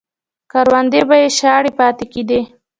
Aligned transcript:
کروندې 0.51 1.01
به 1.09 1.15
یې 1.21 1.29
شاړې 1.37 1.71
پاتې 1.79 2.05
کېدې. 2.11 2.41